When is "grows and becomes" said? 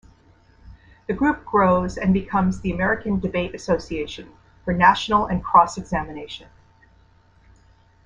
1.45-2.59